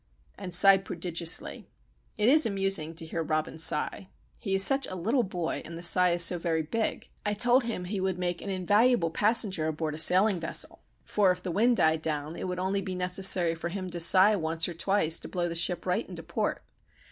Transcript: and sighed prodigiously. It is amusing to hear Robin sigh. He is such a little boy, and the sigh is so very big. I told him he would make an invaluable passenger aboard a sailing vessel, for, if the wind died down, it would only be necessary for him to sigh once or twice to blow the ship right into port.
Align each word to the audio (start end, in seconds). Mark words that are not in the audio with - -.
and 0.35 0.51
sighed 0.51 0.83
prodigiously. 0.83 1.67
It 2.17 2.27
is 2.27 2.43
amusing 2.47 2.95
to 2.95 3.05
hear 3.05 3.21
Robin 3.21 3.59
sigh. 3.59 4.09
He 4.39 4.55
is 4.55 4.63
such 4.63 4.87
a 4.87 4.95
little 4.95 5.21
boy, 5.21 5.61
and 5.63 5.77
the 5.77 5.83
sigh 5.83 6.09
is 6.09 6.23
so 6.25 6.39
very 6.39 6.63
big. 6.63 7.07
I 7.23 7.35
told 7.35 7.65
him 7.65 7.83
he 7.83 7.99
would 7.99 8.17
make 8.17 8.41
an 8.41 8.49
invaluable 8.49 9.11
passenger 9.11 9.67
aboard 9.67 9.93
a 9.93 9.99
sailing 9.99 10.39
vessel, 10.39 10.81
for, 11.05 11.29
if 11.29 11.43
the 11.43 11.51
wind 11.51 11.77
died 11.77 12.01
down, 12.01 12.35
it 12.35 12.47
would 12.47 12.57
only 12.57 12.81
be 12.81 12.95
necessary 12.95 13.53
for 13.53 13.69
him 13.69 13.91
to 13.91 13.99
sigh 13.99 14.35
once 14.35 14.67
or 14.67 14.73
twice 14.73 15.19
to 15.19 15.27
blow 15.27 15.47
the 15.47 15.53
ship 15.53 15.85
right 15.85 16.09
into 16.09 16.23
port. 16.23 16.63